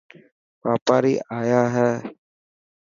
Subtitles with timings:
[0.63, 1.89] واپاري آيا هي.